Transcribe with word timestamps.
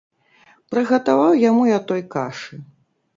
Прыгатаваў 0.75 1.35
яму 1.49 1.67
я 1.67 1.79
той 1.91 2.01
кашы. 2.17 2.59